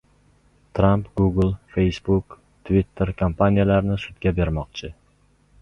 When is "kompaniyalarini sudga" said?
3.23-4.37